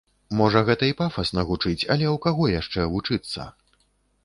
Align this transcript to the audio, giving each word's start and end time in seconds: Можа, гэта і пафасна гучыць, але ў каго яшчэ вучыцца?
Можа, 0.37 0.63
гэта 0.69 0.87
і 0.91 0.95
пафасна 1.01 1.43
гучыць, 1.51 1.83
але 1.91 2.05
ў 2.15 2.23
каго 2.25 2.49
яшчэ 2.55 2.89
вучыцца? 2.97 3.41